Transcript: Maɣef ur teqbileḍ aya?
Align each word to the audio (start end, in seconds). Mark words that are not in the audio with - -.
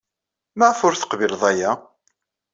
Maɣef 0.57 0.79
ur 0.87 0.93
teqbileḍ 0.95 1.41
aya? 1.51 1.71